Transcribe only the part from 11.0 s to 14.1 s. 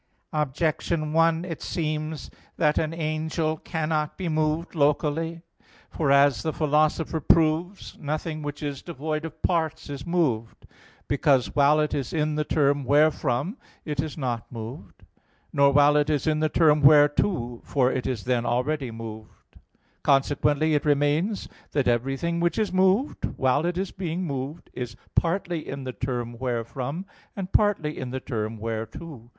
because, while it is in the term wherefrom, it